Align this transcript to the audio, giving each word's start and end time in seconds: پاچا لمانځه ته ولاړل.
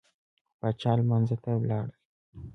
پاچا 0.59 0.91
لمانځه 0.97 1.37
ته 1.43 1.51
ولاړل. 1.61 1.93